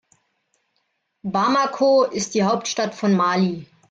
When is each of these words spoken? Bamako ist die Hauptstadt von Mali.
Bamako 1.23 2.05
ist 2.05 2.33
die 2.33 2.43
Hauptstadt 2.43 2.95
von 2.95 3.13
Mali. 3.15 3.67